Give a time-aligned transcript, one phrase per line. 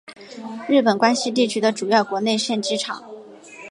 [0.67, 3.03] 日本关西地区的主要国内线机场。